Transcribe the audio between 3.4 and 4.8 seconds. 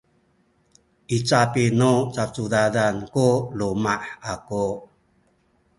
luma’ aku